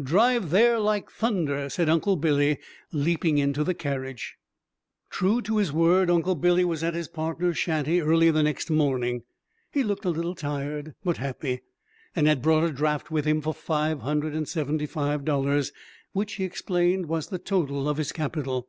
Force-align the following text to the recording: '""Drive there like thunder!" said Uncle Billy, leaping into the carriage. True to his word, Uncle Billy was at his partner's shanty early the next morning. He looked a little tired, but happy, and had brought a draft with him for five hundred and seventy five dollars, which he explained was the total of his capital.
'""Drive 0.16 0.50
there 0.50 0.80
like 0.80 1.12
thunder!" 1.12 1.68
said 1.68 1.88
Uncle 1.88 2.16
Billy, 2.16 2.58
leaping 2.90 3.38
into 3.38 3.62
the 3.62 3.72
carriage. 3.72 4.36
True 5.10 5.40
to 5.42 5.58
his 5.58 5.72
word, 5.72 6.10
Uncle 6.10 6.34
Billy 6.34 6.64
was 6.64 6.82
at 6.82 6.92
his 6.92 7.06
partner's 7.06 7.56
shanty 7.56 8.00
early 8.00 8.32
the 8.32 8.42
next 8.42 8.68
morning. 8.68 9.22
He 9.70 9.84
looked 9.84 10.04
a 10.04 10.10
little 10.10 10.34
tired, 10.34 10.96
but 11.04 11.18
happy, 11.18 11.60
and 12.16 12.26
had 12.26 12.42
brought 12.42 12.64
a 12.64 12.72
draft 12.72 13.12
with 13.12 13.26
him 13.26 13.40
for 13.40 13.54
five 13.54 14.00
hundred 14.00 14.34
and 14.34 14.48
seventy 14.48 14.86
five 14.86 15.24
dollars, 15.24 15.70
which 16.12 16.32
he 16.32 16.42
explained 16.44 17.06
was 17.06 17.28
the 17.28 17.38
total 17.38 17.88
of 17.88 17.96
his 17.98 18.10
capital. 18.10 18.66